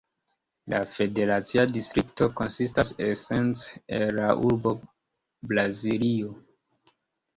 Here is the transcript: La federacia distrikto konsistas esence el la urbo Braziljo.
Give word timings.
La 0.71 0.77
federacia 0.99 1.65
distrikto 1.75 2.29
konsistas 2.41 2.93
esence 3.09 3.83
el 4.01 4.17
la 4.21 4.33
urbo 4.49 4.73
Braziljo. 5.53 6.33